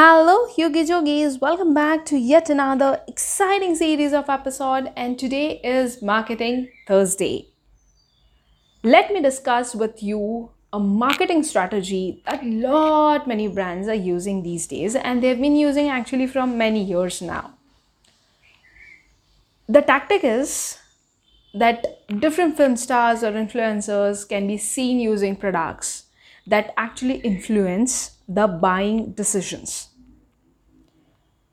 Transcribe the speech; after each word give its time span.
Hello, 0.00 0.46
Yogi 0.56 0.84
Jogis. 0.84 1.40
Welcome 1.40 1.74
back 1.74 2.04
to 2.04 2.16
yet 2.16 2.48
another 2.50 3.00
exciting 3.08 3.74
series 3.74 4.12
of 4.12 4.30
episode 4.30 4.92
and 4.96 5.18
today 5.18 5.60
is 5.64 6.00
Marketing 6.00 6.68
Thursday. 6.86 7.48
Let 8.84 9.12
me 9.12 9.20
discuss 9.20 9.74
with 9.74 10.00
you 10.00 10.50
a 10.72 10.78
marketing 10.78 11.42
strategy 11.42 12.22
that 12.26 12.46
lot 12.46 13.26
many 13.26 13.48
brands 13.48 13.88
are 13.88 14.02
using 14.12 14.44
these 14.44 14.68
days 14.68 14.94
and 14.94 15.20
they've 15.20 15.40
been 15.40 15.56
using 15.56 15.88
actually 15.88 16.28
from 16.28 16.56
many 16.56 16.80
years 16.80 17.20
now. 17.20 17.54
The 19.68 19.82
tactic 19.82 20.22
is 20.22 20.78
that 21.54 22.06
different 22.20 22.56
film 22.56 22.76
stars 22.76 23.24
or 23.24 23.32
influencers 23.32 24.28
can 24.28 24.46
be 24.46 24.58
seen 24.58 25.00
using 25.00 25.34
products 25.34 26.04
that 26.46 26.72
actually 26.76 27.16
influence 27.16 28.12
the 28.28 28.46
buying 28.46 29.12
decisions. 29.12 29.87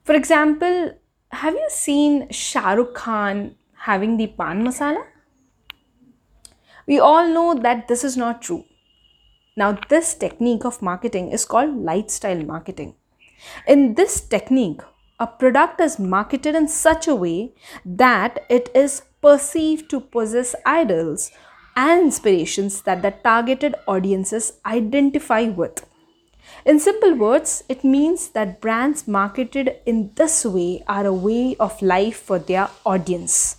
For 0.06 0.14
example, 0.14 0.92
have 1.32 1.54
you 1.54 1.66
seen 1.68 2.28
Shah 2.30 2.74
Rukh 2.74 2.94
Khan 2.94 3.56
having 3.86 4.16
the 4.16 4.28
pan 4.28 4.62
masala? 4.64 5.04
We 6.86 7.00
all 7.00 7.26
know 7.28 7.54
that 7.54 7.88
this 7.88 8.04
is 8.04 8.16
not 8.16 8.40
true. 8.40 8.62
Now, 9.56 9.76
this 9.88 10.14
technique 10.14 10.64
of 10.64 10.80
marketing 10.80 11.32
is 11.32 11.44
called 11.44 11.74
lifestyle 11.74 12.44
marketing. 12.44 12.94
In 13.66 13.94
this 13.94 14.20
technique, 14.20 14.82
a 15.18 15.26
product 15.26 15.80
is 15.80 15.98
marketed 15.98 16.54
in 16.54 16.68
such 16.68 17.08
a 17.08 17.16
way 17.16 17.54
that 17.84 18.46
it 18.48 18.68
is 18.76 19.02
perceived 19.20 19.90
to 19.90 19.98
possess 19.98 20.54
ideals 20.64 21.32
and 21.74 22.02
inspirations 22.02 22.82
that 22.82 23.02
the 23.02 23.10
targeted 23.10 23.74
audiences 23.88 24.52
identify 24.64 25.44
with. 25.46 25.84
In 26.64 26.80
simple 26.80 27.14
words, 27.14 27.62
it 27.68 27.84
means 27.84 28.30
that 28.30 28.60
brands 28.60 29.06
marketed 29.06 29.76
in 29.86 30.12
this 30.14 30.44
way 30.44 30.82
are 30.88 31.06
a 31.06 31.12
way 31.12 31.56
of 31.60 31.80
life 31.82 32.16
for 32.16 32.38
their 32.38 32.68
audience. 32.84 33.56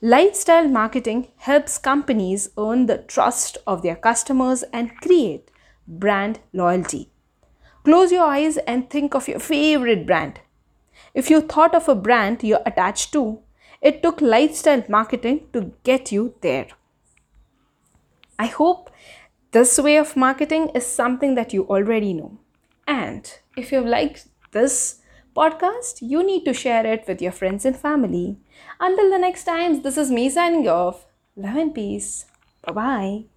Lifestyle 0.00 0.68
marketing 0.68 1.28
helps 1.36 1.78
companies 1.78 2.50
earn 2.58 2.86
the 2.86 2.98
trust 2.98 3.56
of 3.66 3.82
their 3.82 3.96
customers 3.96 4.62
and 4.72 4.96
create 5.00 5.50
brand 5.86 6.40
loyalty. 6.52 7.10
Close 7.84 8.10
your 8.10 8.24
eyes 8.24 8.56
and 8.58 8.90
think 8.90 9.14
of 9.14 9.28
your 9.28 9.38
favorite 9.38 10.06
brand. 10.06 10.40
If 11.14 11.30
you 11.30 11.40
thought 11.40 11.74
of 11.74 11.88
a 11.88 11.94
brand 11.94 12.42
you're 12.42 12.62
attached 12.66 13.12
to, 13.12 13.40
it 13.80 14.02
took 14.02 14.20
lifestyle 14.20 14.82
marketing 14.88 15.46
to 15.52 15.72
get 15.84 16.10
you 16.10 16.34
there. 16.40 16.68
I 18.38 18.46
hope 18.46 18.90
this 19.54 19.78
way 19.78 19.96
of 19.96 20.16
marketing 20.16 20.70
is 20.74 20.84
something 20.84 21.36
that 21.36 21.52
you 21.52 21.64
already 21.68 22.12
know. 22.12 22.38
And 22.88 23.32
if 23.56 23.70
you've 23.70 23.86
liked 23.86 24.26
this 24.50 25.00
podcast, 25.36 26.02
you 26.02 26.26
need 26.26 26.44
to 26.44 26.52
share 26.52 26.84
it 26.84 27.04
with 27.06 27.22
your 27.22 27.32
friends 27.32 27.64
and 27.64 27.76
family. 27.76 28.36
Until 28.80 29.10
the 29.10 29.18
next 29.18 29.44
time, 29.44 29.82
this 29.82 29.96
is 29.96 30.10
me 30.10 30.28
signing 30.28 30.66
off. 30.68 31.06
Love 31.36 31.56
and 31.56 31.74
peace. 31.74 32.26
Bye 32.62 32.72
bye. 32.72 33.33